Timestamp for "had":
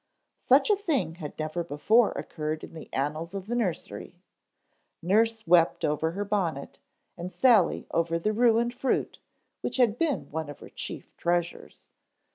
1.17-1.37, 9.77-9.99